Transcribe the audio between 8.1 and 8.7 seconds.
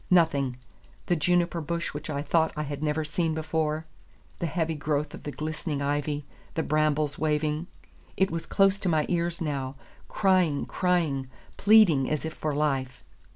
It was